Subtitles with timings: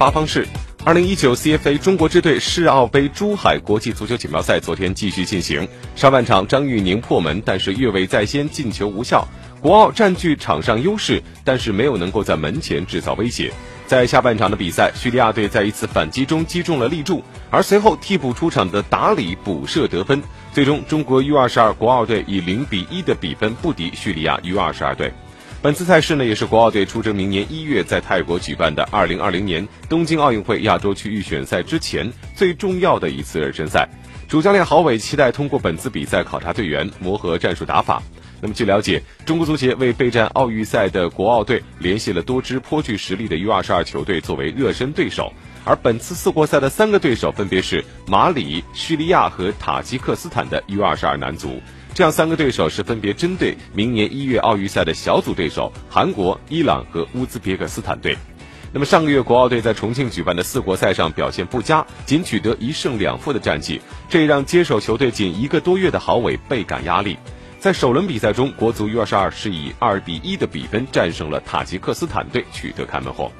[0.00, 0.48] 八方市。
[0.82, 9.28] 二零一九 CFA 中国支队世奥杯珠海国际足球锦标赛昨天继续进行，上半场张玉宁破门，但是越位在先，进球无效。
[9.60, 13.52] 国奥占据场上优势，但是没有能够在门前制造威胁。
[13.86, 25.12] 在下半场的比赛，叙利亚队在一次反击中击中了立柱，而随后替补出场的达里补射得分，最终中国 U 二十二国奥队以零比一的比分不敌叙利亚 U 二十二队。
[25.62, 33.86] 本次赛事呢，也是国奥队出征明年一月在泰国举办的二零二零年东京奥运会亚洲区预选赛之前最重要的一次热身赛。
[34.26, 38.02] 主教练郝伟期待通过本次比赛考察队员，磨合战术打法。
[38.40, 45.30] 那么据了解，中国足协为备战奥运赛的国奥队联系了多支颇具实力的 U 二十二球队作为热身对手，
[45.66, 51.60] 而本次四国赛的三个对手分别是马里、叙利亚和塔吉克斯坦的 U 二十二男足。
[51.92, 58.16] 这样三个对手是分别针对明年一月奥运赛的小组对手韩国、伊朗和乌兹别克斯坦队。
[58.72, 67.18] 那么上个月国奥队在重庆举办的四国赛上表现不佳，仅取得一胜两负的战绩，这也让接手球队仅一个多月的郝伟倍感压力。
[67.58, 73.30] 在首轮比赛中，国足 U 二十二是以二比一的比分战胜了塔吉克斯坦队，取得开门红。